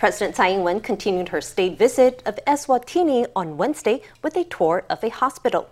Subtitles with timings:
[0.00, 5.03] President Tsai Ing-wen continued her state visit of Eswatini on Wednesday with a tour of
[5.03, 5.67] a hospital.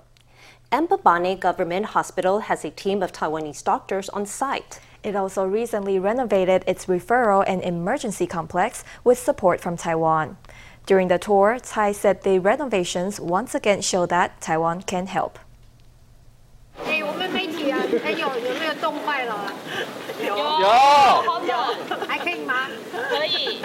[0.71, 4.79] Mbabane Government Hospital has a team of Taiwanese doctors on site.
[5.01, 10.37] It also recently renovated its referral and emergency complex with support from Taiwan.
[10.85, 15.39] During the tour, Tsai said the renovations once again show that Taiwan can help.
[16.85, 19.51] 哎，我们媒体啊，哎有有没有冻坏了？
[20.21, 21.75] 有有，好冷，
[22.07, 22.67] 还可以吗？
[23.09, 23.61] 可以。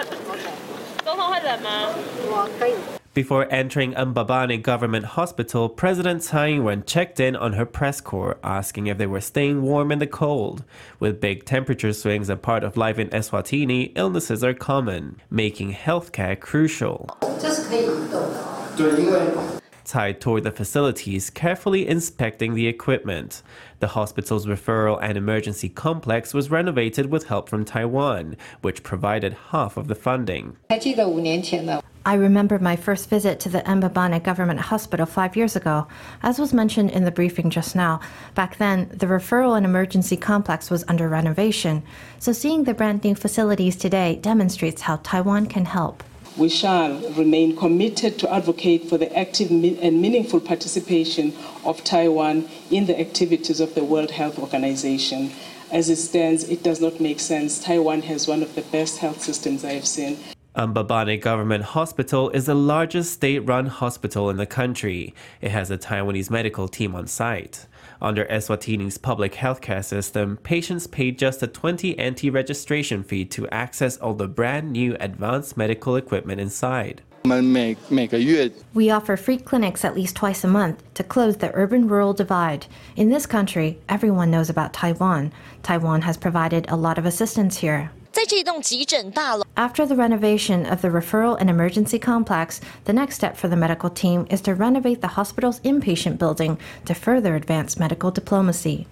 [3.13, 8.87] before entering Mbabane Government Hospital, President Tsai Ing-wen checked in on her press corps, asking
[8.87, 10.65] if they were staying warm in the cold.
[10.99, 16.37] With big temperature swings a part of life in Eswatini, illnesses are common, making healthcare
[16.37, 17.09] crucial.
[19.85, 23.43] Tied toward the facilities, carefully inspecting the equipment.
[23.81, 29.77] The hospital's referral and emergency complex was renovated with help from Taiwan, which provided half
[29.77, 30.57] of the funding.
[32.07, 35.87] I remember my first visit to the Mbabane Government Hospital five years ago.
[36.23, 37.99] As was mentioned in the briefing just now,
[38.33, 41.83] back then, the referral and emergency complex was under renovation.
[42.17, 46.03] So seeing the brand new facilities today demonstrates how Taiwan can help.
[46.37, 51.33] We shall remain committed to advocate for the active and meaningful participation
[51.63, 55.31] of Taiwan in the activities of the World Health Organization.
[55.71, 57.57] As it stands, it does not make sense.
[57.57, 60.17] Taiwan has one of the best health systems I have seen.
[60.57, 65.13] Mbabane Government Hospital is the largest state-run hospital in the country.
[65.39, 67.65] It has a Taiwanese medical team on site.
[68.01, 73.97] Under Eswatini's public healthcare system, patients pay just a 20 NT registration fee to access
[73.97, 77.01] all the brand new advanced medical equipment inside.
[78.75, 82.67] We offer free clinics at least twice a month to close the urban rural divide.
[82.95, 85.33] In this country, everyone knows about Taiwan.
[85.63, 87.91] Taiwan has provided a lot of assistance here.
[88.14, 93.56] 在这栋急诊大楼， After the renovation of the referral and emergency complex, the next step for the
[93.56, 98.86] medical team is to renovate the hospital's inpatient building to further advance medical diplomacy.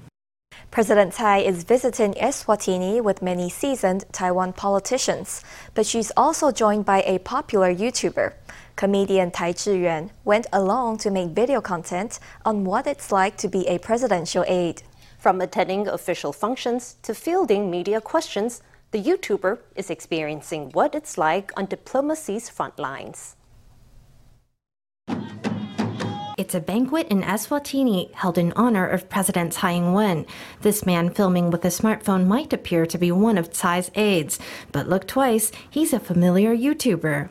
[0.70, 5.42] President Tsai is visiting Eswatini with many seasoned Taiwan politicians,
[5.74, 8.32] but she's also joined by a popular YouTuber.
[8.76, 13.66] Comedian Tai Zhiyuan went along to make video content on what it's like to be
[13.66, 14.82] a presidential aide.
[15.18, 18.62] From attending official functions to fielding media questions,
[18.93, 23.35] the YouTuber is experiencing what it's like on diplomacy's front lines.
[26.37, 30.27] It's a banquet in Eswatini held in honor of President Tsai Ing-wen.
[30.61, 34.37] This man filming with a smartphone might appear to be one of Tsai's aides,
[34.71, 37.29] but look twice, he's a familiar YouTuber.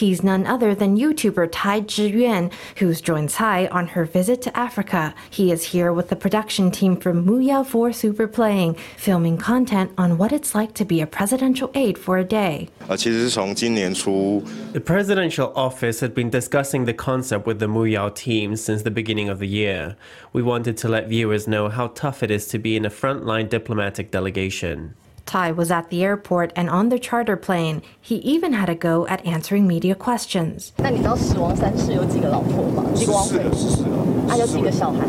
[0.00, 5.14] He's none other than YouTuber Tai Zhiyuan, who's joined Tsai on her visit to Africa.
[5.28, 10.16] He is here with the production team from Muyao for Super Playing, filming content on
[10.16, 12.70] what it's like to be a presidential aide for a day.
[12.88, 18.90] Uh, the presidential office had been discussing the concept with the Muyao team since the
[18.90, 19.96] beginning of the year.
[20.32, 23.50] We wanted to let viewers know how tough it is to be in a frontline
[23.50, 24.94] diplomatic delegation.
[25.29, 27.81] Tai was at the airport and on the charter plane.
[27.99, 30.69] He even had a go at answering media questions.
[30.77, 32.83] 那你知道死亡三世有几个老婆吗？
[32.95, 33.89] 李光辉，十四个，
[34.27, 34.99] 他有几个小孩？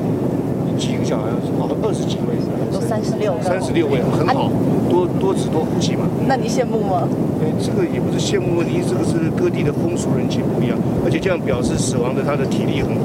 [0.79, 1.31] 几个小孩？
[1.59, 2.37] 好像二十几位，
[2.73, 3.43] 有三十六个。
[3.43, 4.51] 三十六位，很好，
[4.89, 6.09] 多多子多福气嘛。
[6.27, 7.07] 那你羡慕吗？
[7.43, 12.97] 哎，这个也不是羡慕问题，这个是各地的风俗人情不一样，而且这样表示死亡的他的体力很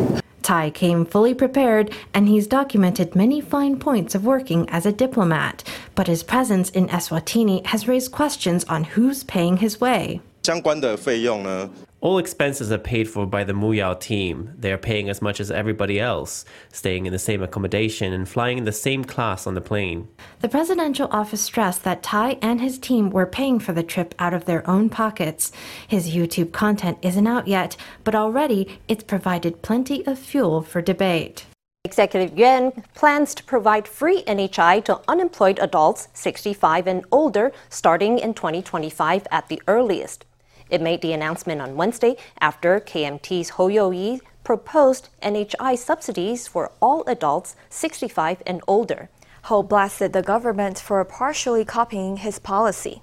[0.46, 0.56] 好。
[0.56, 5.64] Tai came fully prepared, and he's documented many fine points of working as a diplomat.
[5.96, 10.20] But his presence in Eswatini has raised questions on who's paying his way.
[10.45, 11.69] 相关的费用呢，
[12.01, 14.55] All expenses are paid for by the Muyao team.
[14.59, 18.57] They are paying as much as everybody else, staying in the same accommodation and flying
[18.57, 20.07] in the same class on the plane.
[20.39, 24.33] The presidential office stressed that Tai and his team were paying for the trip out
[24.33, 25.51] of their own pockets.
[25.87, 31.45] His YouTube content isn't out yet, but already it's provided plenty of fuel for debate.
[31.83, 38.33] Executive Yuan plans to provide free NHI to unemployed adults 65 and older starting in
[38.33, 40.25] 2025 at the earliest.
[40.68, 47.04] It made the announcement on Wednesday after KMT's Hou Yu-ih proposed NHI subsidies for all
[47.06, 49.08] adults 65 and older.
[49.44, 53.02] Ho blasted the government for partially copying his policy.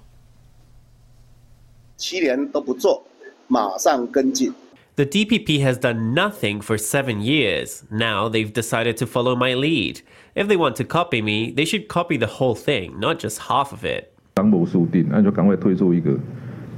[4.96, 7.84] The DPP has done nothing for seven years.
[7.90, 10.02] Now they've decided to follow my lead.
[10.34, 13.72] If they want to copy me, they should copy the whole thing, not just half
[13.72, 14.12] of it.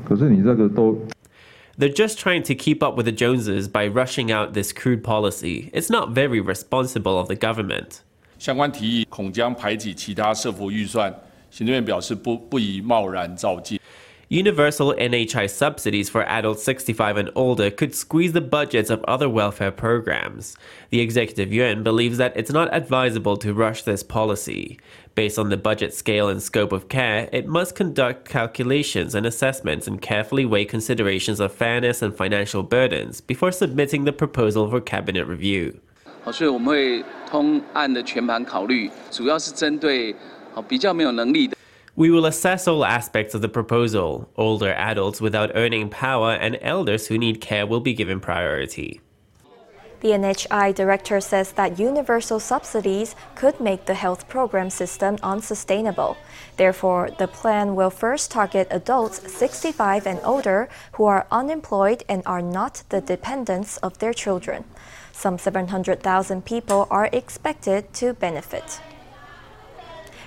[0.06, 0.98] 可是你这个都
[1.78, 5.72] They're just trying to keep up with the Joneses by rushing out this crude policy.
[5.74, 8.02] It's not very responsible of the government.
[8.38, 11.16] 相关提议恐将排挤其他社福预算，
[11.50, 13.80] 行政院表示不不宜贸然造进。
[14.30, 19.72] Universal NHI subsidies for adults 65 and older could squeeze the budgets of other welfare
[19.72, 20.54] programs.
[20.90, 24.80] The executive yuan believes that it's not advisable to rush this policy.
[25.16, 29.88] Based on the budget scale and scope of care, it must conduct calculations and assessments
[29.88, 35.25] and carefully weigh considerations of fairness and financial burdens before submitting the proposal for cabinet
[35.25, 35.75] review.
[36.31, 40.16] 所以我们会通案的全盘考虑，主要是针对
[40.68, 41.58] 比较没有能力的。
[41.96, 44.30] we will assess all aspects of the proposal.
[44.38, 49.02] Older adults without earning power and elders who need care will be given priority.
[50.01, 56.19] The NHI director says that universal subsidies could make the health program system unsustainable.
[56.57, 62.43] Therefore, the plan will first target adults 65 and older who are unemployed and are
[62.43, 64.65] not the dependents of their children.
[65.13, 68.81] Some 700,000 people are expected to benefit.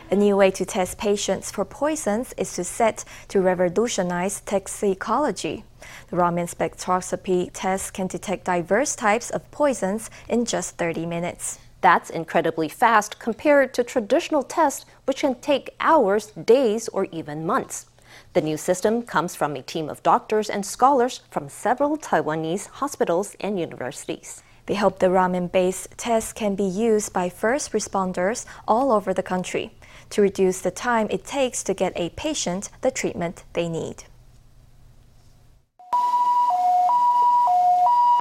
[0.09, 5.63] A new way to test patients for poisons is to set to revolutionize toxicology.
[6.09, 11.59] The Raman spectroscopy test can detect diverse types of poisons in just 30 minutes.
[11.81, 17.85] That's incredibly fast compared to traditional tests, which can take hours, days, or even months.
[18.33, 23.35] The new system comes from a team of doctors and scholars from several Taiwanese hospitals
[23.39, 24.43] and universities.
[24.65, 29.23] They hope the ramen based test can be used by first responders all over the
[29.23, 29.71] country
[30.11, 34.03] to reduce the time it takes to get a patient the treatment they need.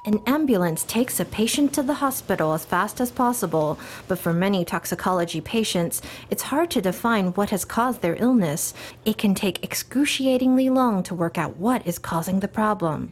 [0.05, 4.63] An ambulance takes a patient to the hospital as fast as possible, but for many
[4.63, 8.73] toxicology patients, it's hard to define what has caused their illness.
[9.03, 13.11] It can take excruciatingly long to work out what is causing the problem.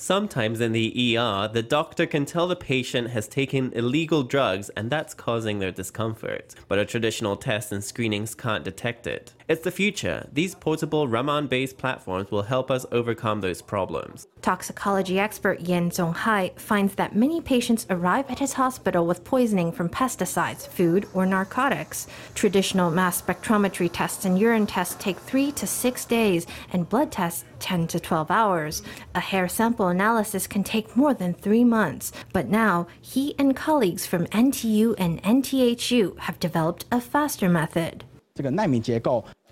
[0.00, 4.88] Sometimes in the ER, the doctor can tell the patient has taken illegal drugs and
[4.88, 9.34] that's causing their discomfort, but a traditional test and screenings can't detect it.
[9.46, 10.26] It's the future.
[10.32, 14.26] These portable Raman based platforms will help us overcome those problems.
[14.40, 19.90] Toxicology expert Yen Zonghai finds that many patients arrive at his hospital with poisoning from
[19.90, 22.06] pesticides, food, or narcotics.
[22.34, 27.44] Traditional mass spectrometry tests and urine tests take three to six days, and blood tests
[27.58, 28.82] 10 to 12 hours.
[29.14, 32.12] A hair sample analysis can take more than three months.
[32.32, 38.04] But now, he and colleagues from NTU and NTHU have developed a faster method.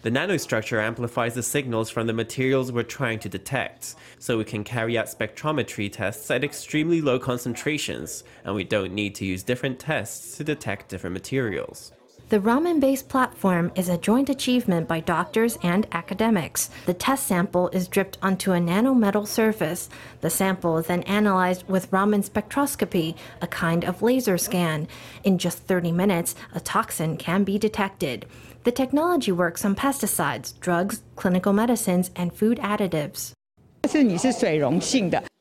[0.03, 4.63] The nanostructure amplifies the signals from the materials we're trying to detect, so we can
[4.63, 9.81] carry out spectrometry tests at extremely low concentrations, and we don't need to use different
[9.81, 11.93] tests to detect different materials.
[12.31, 16.69] The Raman based platform is a joint achievement by doctors and academics.
[16.85, 19.89] The test sample is dripped onto a nanometal surface.
[20.21, 24.89] The sample is then analyzed with Raman spectroscopy, a kind of laser scan.
[25.25, 28.27] In just 30 minutes, a toxin can be detected.
[28.65, 33.33] The technology works on pesticides, drugs, clinical medicines, and food additives.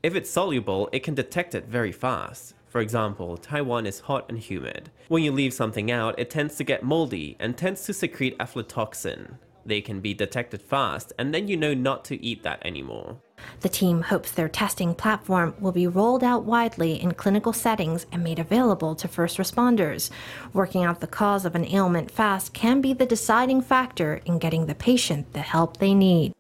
[0.04, 2.54] If it's soluble, it can detect it very fast.
[2.78, 4.92] For example, Taiwan is hot and humid.
[5.08, 9.40] When you leave something out, it tends to get moldy and tends to secrete aflatoxin.
[9.66, 13.18] They can be detected fast, and then you know not to eat that anymore.
[13.62, 18.24] The team hopes their testing platform will be rolled out widely in clinical settings and
[18.24, 20.12] made available to first responders.
[20.54, 24.68] Working out the cause of an ailment fast can be the deciding factor in getting
[24.68, 26.32] the patient the help they need.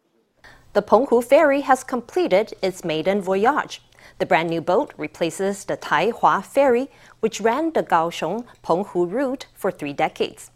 [0.74, 3.82] The Penghu Ferry has completed its maiden voyage.
[4.20, 9.70] The brand new boat replaces the Taihua Ferry, which ran the Kaohsiung Penghu route for
[9.70, 10.50] three decades.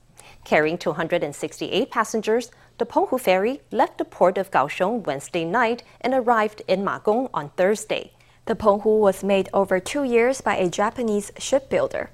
[0.43, 2.49] Carrying 268 passengers,
[2.79, 7.49] the Penghu ferry left the port of Kaohsiung Wednesday night and arrived in Magong on
[7.49, 8.13] Thursday.
[8.45, 12.09] The Penghu was made over two years by a Japanese shipbuilder.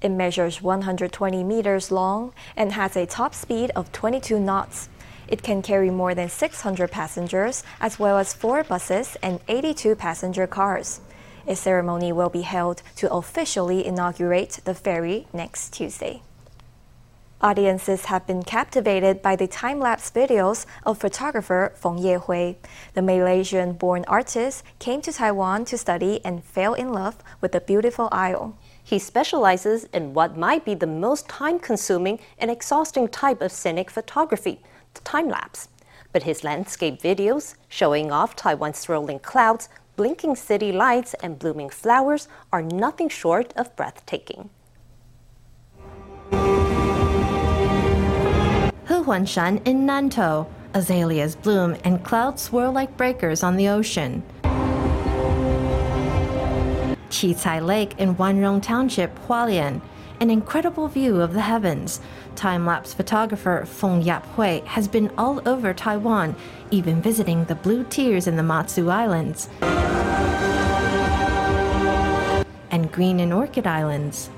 [0.00, 4.88] It measures 120 meters long and has a top speed of 22 knots.
[5.28, 10.46] It can carry more than 600 passengers, as well as four buses and 82 passenger
[10.46, 11.00] cars.
[11.46, 16.22] A ceremony will be held to officially inaugurate the ferry next Tuesday.
[17.40, 22.56] Audiences have been captivated by the time lapse videos of photographer Feng Yehui.
[22.94, 27.60] The Malaysian born artist came to Taiwan to study and fell in love with the
[27.60, 28.56] beautiful isle.
[28.82, 33.90] He specializes in what might be the most time consuming and exhausting type of scenic
[33.90, 34.62] photography
[35.02, 35.68] time lapse.
[36.12, 42.28] But his landscape videos, showing off Taiwan's rolling clouds, blinking city lights, and blooming flowers,
[42.52, 44.50] are nothing short of breathtaking.
[48.86, 50.46] Hehuanshan in Nantou.
[50.74, 54.22] Azaleas bloom and clouds swirl like breakers on the ocean.
[57.10, 59.80] Qicai Lake in Wanrong Township, Hualien.
[60.20, 62.00] An incredible view of the heavens.
[62.36, 66.36] Time lapse photographer Feng Yehui has been all over Taiwan,
[66.70, 69.48] even visiting the blue tears in the Matsu Islands
[72.74, 74.30] and green and orchid islands.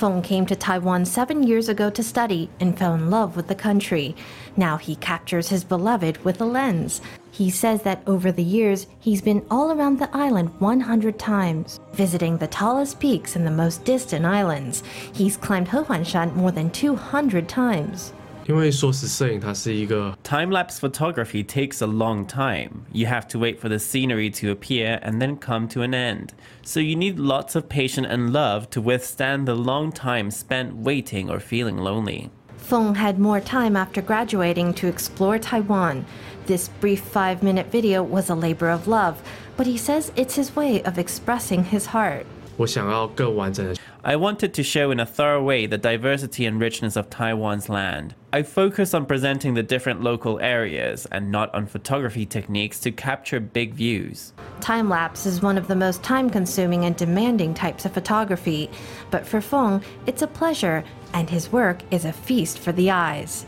[0.00, 3.54] Feng came to Taiwan seven years ago to study and fell in love with the
[3.54, 4.16] country.
[4.56, 7.02] Now he captures his beloved with a lens.
[7.30, 12.38] He says that over the years, he's been all around the island 100 times, visiting
[12.38, 14.82] the tallest peaks and the most distant islands.
[15.12, 18.14] He's climbed Hehuanshan more than 200 times
[18.49, 22.85] 因为说是摄影，它是一个 Time lapse photography takes a long time.
[22.91, 26.29] You have to wait for the scenery to appear and then come to an end.
[26.63, 31.27] So you need lots of patience and love to withstand the long time spent waiting
[31.27, 32.29] or feeling lonely.
[32.57, 36.05] Feng had more time after graduating to explore Taiwan.
[36.45, 39.15] This brief five minute video was a labor of love,
[39.57, 42.25] but he says it's his way of expressing his heart.
[42.57, 47.68] 我想要更完整的 I wanted to show in a thorough way the diversity and richness of Taiwan's
[47.68, 48.14] land.
[48.32, 53.40] I focus on presenting the different local areas and not on photography techniques to capture
[53.40, 54.32] big views.
[54.60, 58.70] Time lapse is one of the most time consuming and demanding types of photography,
[59.10, 63.44] but for Feng, it's a pleasure, and his work is a feast for the eyes.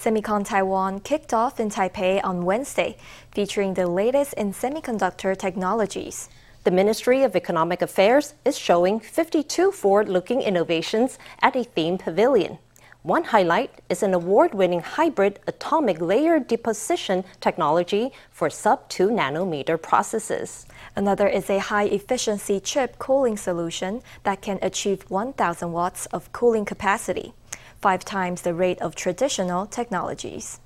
[0.00, 2.96] Semicon Taiwan kicked off in Taipei on Wednesday,
[3.32, 6.30] featuring the latest in semiconductor technologies.
[6.64, 12.56] The Ministry of Economic Affairs is showing 52 forward looking innovations at a theme pavilion.
[13.02, 19.76] One highlight is an award winning hybrid atomic layer deposition technology for sub 2 nanometer
[19.76, 20.64] processes.
[20.96, 26.64] Another is a high efficiency chip cooling solution that can achieve 1000 watts of cooling
[26.64, 27.34] capacity,
[27.82, 30.60] five times the rate of traditional technologies.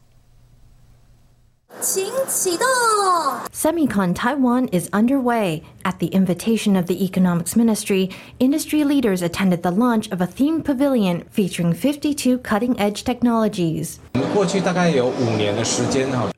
[3.53, 5.63] Semicon Taiwan is underway.
[5.85, 10.65] At the invitation of the Economics Ministry, industry leaders attended the launch of a themed
[10.65, 14.01] pavilion featuring 52 cutting edge technologies.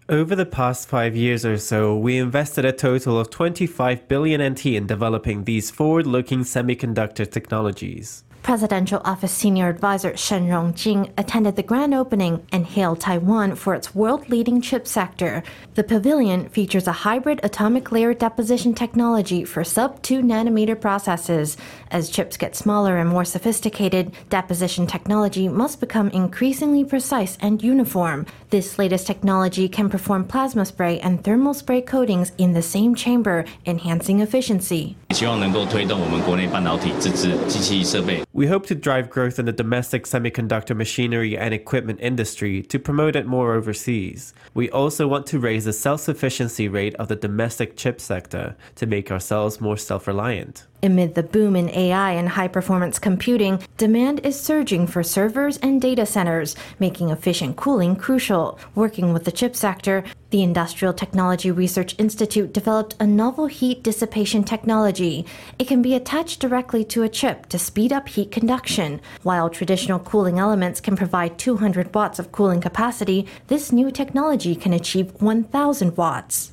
[0.09, 4.67] Over the past five years or so, we invested a total of 25 billion NT
[4.67, 8.25] in developing these forward looking semiconductor technologies.
[8.46, 13.96] Presidential Office Senior Advisor Shen Rongjing attended the grand opening and hailed Taiwan for its
[13.96, 15.42] world leading chip sector.
[15.74, 21.58] The pavilion features a hybrid atomic layer deposition technology for sub 2 nanometer processes.
[21.90, 28.28] As chips get smaller and more sophisticated, deposition technology must become increasingly precise and uniform.
[28.52, 33.44] This latest technology can perform plasma spray and thermal spray coatings in the same chamber,
[33.66, 34.98] enhancing efficiency.
[35.16, 38.22] 希望能够推动我们国内半导体自制机器设备。
[38.33, 43.17] we hope to drive growth in the domestic semiconductor machinery and equipment industry to promote
[43.17, 44.33] it more overseas.
[44.55, 48.87] We also want to raise the self sufficiency rate of the domestic chip sector to
[48.87, 50.69] make ourselves more self reliant.
[50.83, 55.83] Amid the boom in AI and high performance computing, demand is surging for servers and
[55.83, 58.59] data centers, making efficient cooling crucial.
[58.75, 64.43] Working with the chip sector, the Industrial Technology Research Institute developed a novel heat dissipation
[64.43, 65.27] technology.
[65.59, 69.01] It can be attached directly to a chip to speed up heat heat conduction.
[69.23, 74.75] While traditional cooling elements can provide 200 watts of cooling capacity, this new technology can
[74.75, 76.53] achieve 1,000 watts.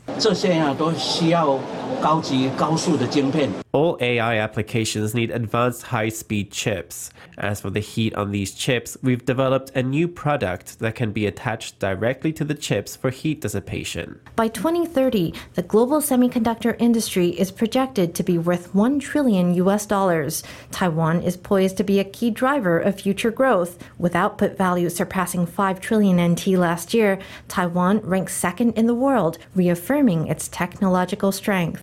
[3.74, 7.12] All AI applications need advanced high speed chips.
[7.38, 11.26] As for the heat on these chips, we've developed a new product that can be
[11.28, 14.20] attached directly to the chips for heat dissipation.
[14.36, 20.44] By 2030, the global semiconductor industry is projected to be worth 1 trillion US dollars.
[20.72, 23.78] Taiwan is poised to be a key driver of future growth.
[23.98, 29.40] With output value surpassing 5 trillion NT last year, Taiwan ranks second in the world,
[29.56, 31.82] reaffirming its technological strength.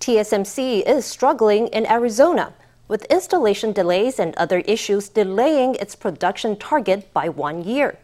[0.00, 2.52] TSMC is struggling in Arizona,
[2.86, 7.98] with installation delays and other issues delaying its production target by one year.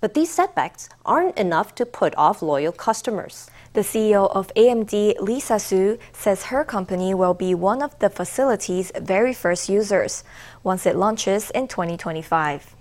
[0.00, 3.50] But these setbacks aren't enough to put off loyal customers.
[3.74, 8.90] The CEO of AMD, Lisa Su, says her company will be one of the facility's
[8.98, 10.24] very first users
[10.62, 12.76] once it launches in 2025.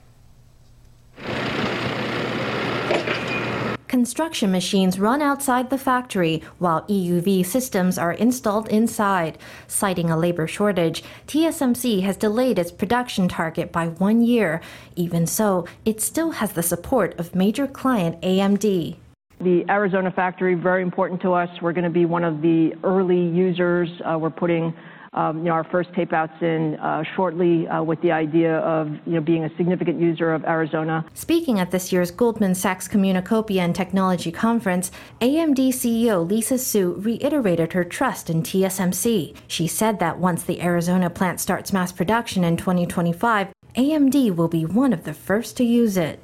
[3.90, 9.36] Construction machines run outside the factory while EUV systems are installed inside.
[9.68, 14.62] Citing a labor shortage, TSMC has delayed its production target by one year.
[14.96, 18.96] Even so, it still has the support of major client AMD.
[19.42, 21.50] The Arizona factory, very important to us.
[21.60, 23.90] We're going to be one of the early users.
[24.06, 24.74] Uh, we're putting you know,
[25.14, 28.90] our first tape outs in uh, shortly uh, with the idea of
[29.26, 31.06] being a significant user of Arizona.
[31.14, 37.74] Speaking at this year's Goldman Sachs Communacopia and Technology Conference, AMD CEO Lisa Su reiterated
[37.74, 39.36] her trust in TSMC.
[39.48, 44.66] She said that once the Arizona plant starts mass production in 2025, AMD will be
[44.66, 46.20] one of the first to use it.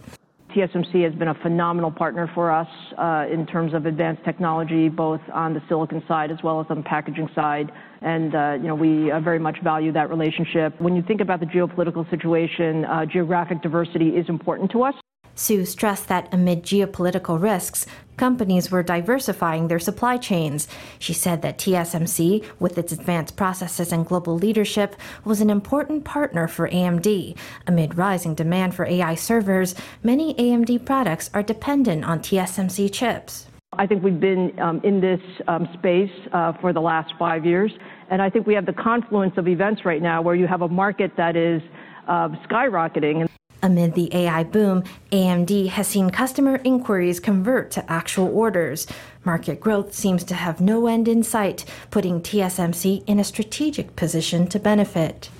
[0.55, 5.21] TSMC has been a phenomenal partner for us uh, in terms of advanced technology, both
[5.33, 7.71] on the silicon side as well as on the packaging side.
[8.01, 10.79] And uh, you know, we uh, very much value that relationship.
[10.79, 14.95] When you think about the geopolitical situation, geographic diversity is important to us.
[15.35, 17.85] Su stressed that amid geopolitical risks,
[18.17, 20.67] companies were diversifying their supply chains.
[20.97, 26.47] She said that TSMC, with its advanced processes and global leadership, was an important partner
[26.47, 27.37] for AMD.
[27.67, 33.47] Amid rising demand for AI servers, many AMD products are dependent on TSMC chips.
[33.77, 37.71] I think we've been um, in this um, space uh, for the last five years,
[38.09, 40.69] and I think we have the confluence of events right now where you have a
[40.69, 41.61] market that is
[42.07, 43.27] uh, skyrocketing.
[43.65, 48.85] Amid the AI boom, AMD has seen customer inquiries convert to actual orders.
[49.23, 54.45] Market growth seems to have no end in sight, putting TSMC in a strategic position
[54.49, 55.31] to benefit.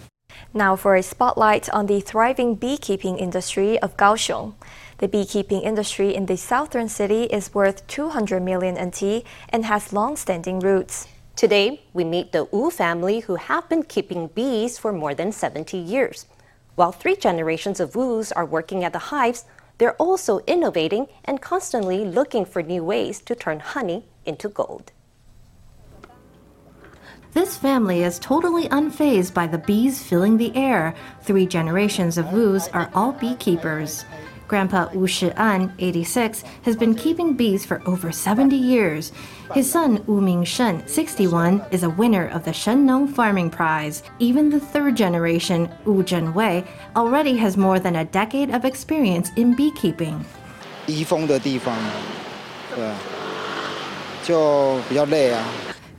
[0.56, 4.56] Now for a spotlight on the thriving beekeeping industry of Kaohsiung.
[4.98, 10.62] The beekeeping industry in the southern city is worth 200 million NT and has long-standing
[10.62, 11.06] roots.
[11.36, 15.78] Today, we meet the Wu family who have been keeping bees for more than 70
[15.78, 16.26] years.
[16.76, 19.46] While three generations of Wus are working at the hives,
[19.78, 24.92] they're also innovating and constantly looking for new ways to turn honey into gold.
[27.32, 30.96] This family is totally unfazed by the bees filling the air.
[31.22, 34.06] Three generations of Wus are all beekeepers.
[34.49, 39.13] Grandpa Wu Shi'an, 86, has been keeping bees for over 70 years.
[39.55, 44.03] His son Wu Mingshen, 61, is a winner of the Shennong Farming Prize.
[44.19, 49.55] Even the third generation, Wu Zhenwei, already has more than a decade of experience in
[49.55, 50.25] beekeeping.
[50.87, 51.77] 移风的地方，
[52.75, 52.91] 对，
[54.25, 55.45] 就比较累啊。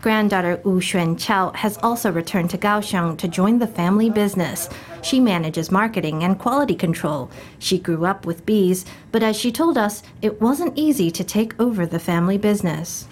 [0.06, 4.68] granddaughter Wu Xuanqiao has also returned to Kaohsiung to join the family business.
[5.02, 7.28] She manages marketing and quality control.
[7.58, 11.60] She grew up with bees, but as she told us, it wasn't easy to take
[11.60, 13.08] over the family business.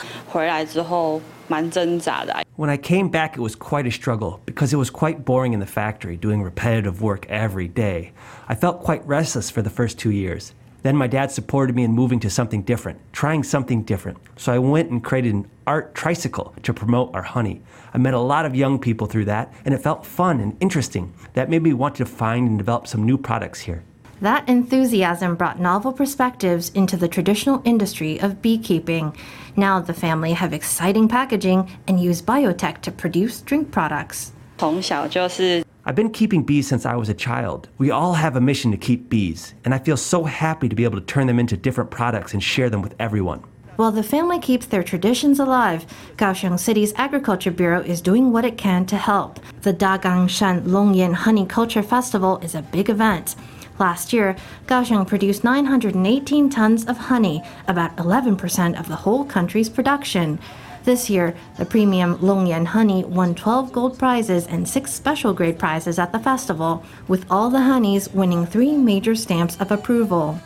[2.54, 5.58] When I came back, it was quite a struggle because it was quite boring in
[5.58, 8.12] the factory doing repetitive work every day.
[8.48, 10.54] I felt quite restless for the first two years.
[10.83, 14.17] Then my dad supported me in moving to something different, trying something different.
[14.37, 17.61] So I went and created an art tricycle to promote our honey.
[17.93, 21.13] I met a lot of young people through that, and it felt fun and interesting.
[21.33, 23.83] That made me want to find and develop some new products here.
[24.21, 29.15] That enthusiasm brought novel perspectives into the traditional industry of beekeeping.
[29.55, 34.31] Now the family have exciting packaging and use biotech to produce drink products.
[34.57, 37.68] 从小就是 I've been keeping bees since I was a child.
[37.76, 40.84] We all have a mission to keep bees, and I feel so happy to be
[40.84, 43.44] able to turn them into different products and share them with everyone.
[43.76, 45.84] While the family keeps their traditions alive,
[46.16, 49.40] Kaohsiung City's Agriculture Bureau is doing what it can to help.
[49.60, 53.36] The Dagangshan Longyan Honey Culture Festival is a big event.
[53.78, 60.38] Last year, Kaohsiung produced 918 tons of honey, about 11% of the whole country's production.
[60.84, 65.98] This year, the premium Longyan honey won 12 gold prizes and 6 special grade prizes
[65.98, 70.38] at the festival, with all the honeys winning 3 major stamps of approval.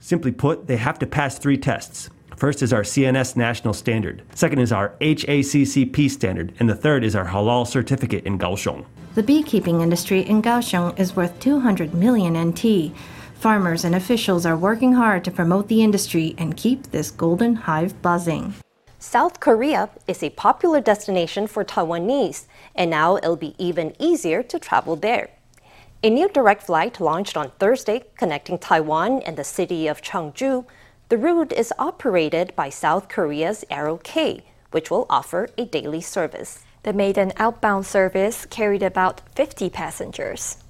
[0.00, 2.10] Simply put, they have to pass three tests.
[2.36, 7.14] First is our CNS national standard, second is our HACCP standard, and the third is
[7.14, 8.84] our halal certificate in Kaohsiung.
[9.14, 12.92] The beekeeping industry in Kaohsiung is worth 200 million NT.
[13.36, 18.00] Farmers and officials are working hard to promote the industry and keep this golden hive
[18.02, 18.54] buzzing.
[19.04, 24.58] South Korea is a popular destination for Taiwanese, and now it'll be even easier to
[24.58, 25.28] travel there.
[26.02, 30.64] A new direct flight launched on Thursday connecting Taiwan and the city of Cheongju.
[31.10, 36.64] The route is operated by South Korea's Aero K, which will offer a daily service.
[36.82, 40.64] The maiden outbound service carried about 50 passengers.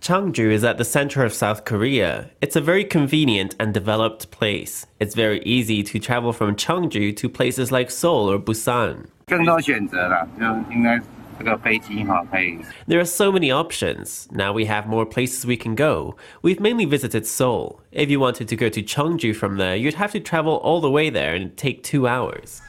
[0.00, 2.28] Cheongju is at the center of South Korea.
[2.40, 4.84] It's a very convenient and developed place.
[4.98, 9.06] It's very easy to travel from Cheongju to places like Seoul or Busan.
[12.86, 14.28] There are so many options.
[14.32, 16.16] Now we have more places we can go.
[16.42, 17.80] We've mainly visited Seoul.
[17.92, 20.90] If you wanted to go to Cheongju from there, you'd have to travel all the
[20.90, 22.60] way there and take two hours.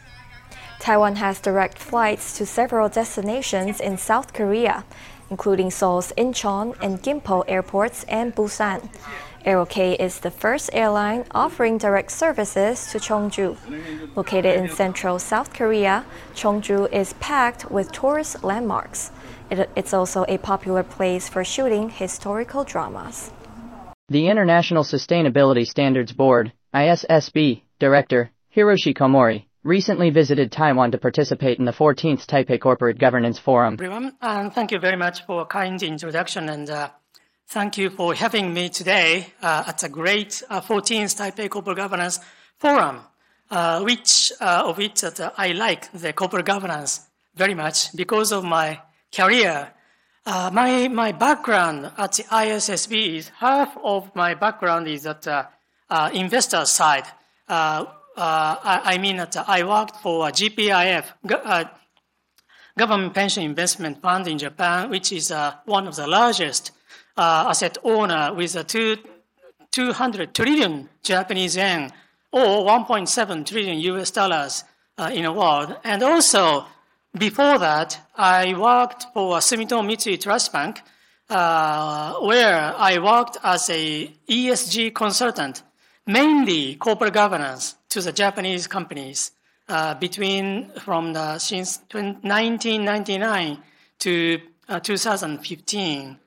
[0.80, 4.86] Taiwan has direct flights to several destinations in South Korea
[5.30, 8.90] including Seoul's Incheon and Gimpo airports and Busan.
[9.46, 14.16] Aero K is the first airline offering direct services to Cheongju.
[14.16, 19.12] Located in central South Korea, Cheongju is packed with tourist landmarks.
[19.52, 23.32] It, it's also a popular place for shooting historical dramas.
[24.10, 31.66] The International Sustainability Standards Board, ISSB, Director, Hiroshi Komori, recently visited Taiwan to participate in
[31.66, 33.74] the 14th Taipei Corporate Governance Forum.
[33.74, 36.90] Everyone, and thank you very much for a kind introduction and uh,
[37.48, 42.20] thank you for having me today uh, at a great uh, 14th Taipei Corporate Governance
[42.60, 43.02] Forum,
[43.50, 47.02] uh, which uh, of which uh, I like the corporate governance
[47.34, 48.80] very much because of my
[49.12, 49.74] career.
[50.26, 55.48] my, my background at the ISSB is half of my background is at the
[56.14, 57.06] investor side.
[58.18, 61.06] I, I, mean that I worked for GPIF,
[62.78, 65.34] Government Pension Investment Fund in Japan, which is
[65.66, 66.72] one of the largest
[67.18, 68.98] uh, asset owner with a two,
[69.72, 71.92] 200 trillion Japanese yen
[72.32, 74.64] or 1.7 trillion US dollars
[74.98, 75.78] uh, in the world.
[75.84, 76.66] And also,
[77.18, 80.82] before that, I worked for Sumitomo Mitsui Trust Bank,
[81.30, 85.64] uh, where I worked as a ESG consultant,
[86.06, 89.32] mainly corporate governance to the Japanese companies
[89.70, 93.58] uh, between from the since 1999
[94.00, 96.20] to uh, 2015.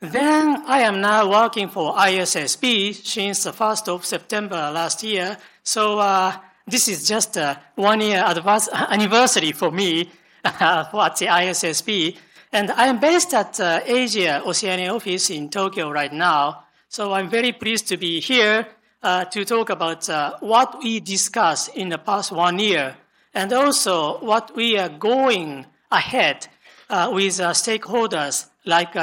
[0.00, 5.36] Then I am now working for ISSB since the 1st of September last year.
[5.62, 6.32] So uh,
[6.66, 8.24] this is just a one year
[8.88, 10.10] anniversary for me
[10.46, 12.16] uh, at the ISSB.
[12.50, 16.64] And I am based at uh, Asia Oceania office in Tokyo right now.
[16.88, 18.66] So I'm very pleased to be here
[19.02, 22.96] uh, to talk about uh, what we discussed in the past one year
[23.34, 26.46] and also what we are going ahead
[26.88, 28.96] uh, with stakeholders like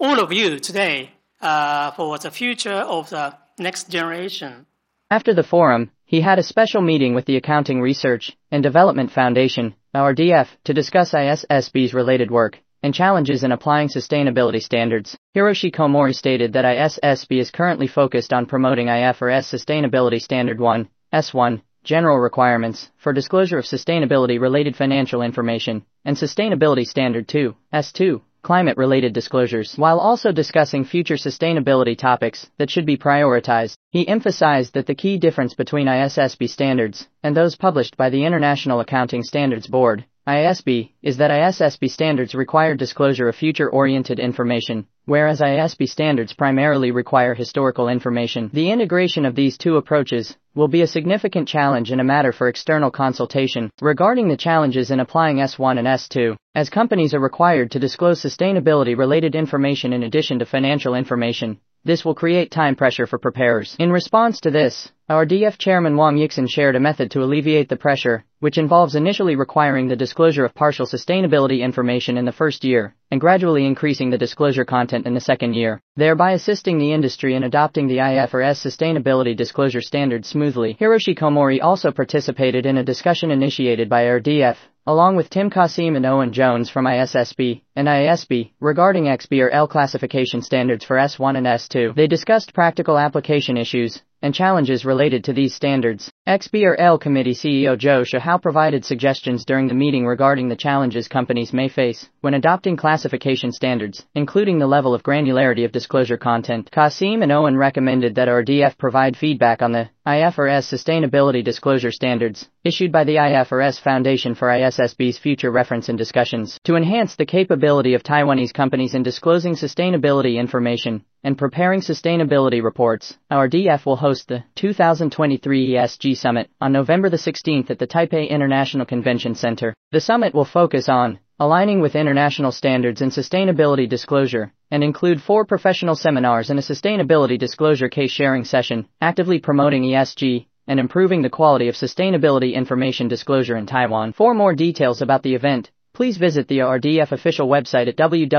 [0.00, 4.66] all of you today uh, for the future of the next generation.
[5.10, 9.74] After the forum, he had a special meeting with the Accounting Research and Development Foundation,
[9.94, 15.16] ARDF, to discuss ISSB's related work and challenges in applying sustainability standards.
[15.36, 21.62] Hiroshi Komori stated that ISSB is currently focused on promoting IFRS Sustainability Standard 1, S1,
[21.84, 29.12] general requirements for disclosure of sustainability related financial information, and Sustainability Standard 2, S2, climate-related
[29.12, 33.76] disclosures, while also discussing future sustainability topics that should be prioritized.
[33.90, 38.80] He emphasized that the key difference between ISSB standards and those published by the International
[38.80, 45.88] Accounting Standards Board, IASB, is that ISSB standards require disclosure of future-oriented information, whereas IASB
[45.88, 48.50] standards primarily require historical information.
[48.52, 52.48] The integration of these two approaches will be a significant challenge and a matter for
[52.48, 53.70] external consultation.
[53.80, 58.98] Regarding the challenges in applying S1 and S2, as companies are required to disclose sustainability
[58.98, 61.58] related information in addition to financial information,
[61.88, 63.74] this will create time pressure for preparers.
[63.78, 67.78] In response to this, our DF chairman Wang Yixin shared a method to alleviate the
[67.78, 72.94] pressure, which involves initially requiring the disclosure of partial sustainability information in the first year,
[73.10, 77.44] and gradually increasing the disclosure content in the second year, thereby assisting the industry in
[77.44, 80.76] adopting the IFRS sustainability disclosure standard smoothly.
[80.80, 86.06] Hiroshi Komori also participated in a discussion initiated by RDF, along with Tim Kasim and
[86.06, 91.94] Owen Jones from ISSB and IASB regarding XBRL classification standards for S1 and S2.
[91.94, 96.10] They discussed practical application issues and challenges related to these standards.
[96.26, 101.68] XBRL Committee CEO Joe Shahao provided suggestions during the meeting regarding the challenges companies may
[101.68, 106.70] face when adopting classification standards, including the level of granularity of disclosure content.
[106.70, 112.92] Kasim and Owen recommended that RDF provide feedback on the IFRS Sustainability Disclosure Standards, issued
[112.92, 118.02] by the IFRS Foundation for ISSB's future reference and discussions, to enhance the capability of
[118.02, 123.16] Taiwanese companies in disclosing sustainability information and preparing sustainability reports.
[123.30, 128.28] Our DF will host the 2023 ESG Summit on November the 16th at the Taipei
[128.28, 129.74] International Convention Center.
[129.92, 135.44] The summit will focus on aligning with international standards in sustainability disclosure, and include four
[135.44, 141.30] professional seminars and a sustainability disclosure case sharing session, actively promoting ESG, and improving the
[141.30, 144.12] quality of sustainability information disclosure in Taiwan.
[144.12, 148.34] For more details about the event, please visit the RDF official website at www.rdf.org.tw.